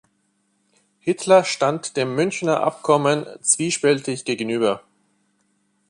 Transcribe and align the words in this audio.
Hitler 0.99 1.43
stand 1.43 1.95
dem 1.95 2.15
Münchner 2.15 2.63
Abkommen 2.63 3.23
zwiespältig 3.43 4.25
gegenüber. 4.25 4.81